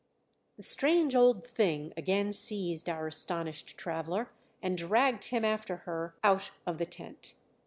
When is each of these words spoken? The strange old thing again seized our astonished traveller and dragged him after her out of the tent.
The 0.57 0.63
strange 0.63 1.13
old 1.15 1.45
thing 1.45 1.93
again 1.95 2.31
seized 2.33 2.89
our 2.89 3.05
astonished 3.05 3.77
traveller 3.77 4.31
and 4.59 4.75
dragged 4.75 5.25
him 5.25 5.45
after 5.45 5.75
her 5.85 6.15
out 6.23 6.49
of 6.65 6.79
the 6.79 6.87
tent. 6.87 7.35